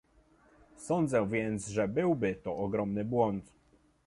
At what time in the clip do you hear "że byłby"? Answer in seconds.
1.67-2.35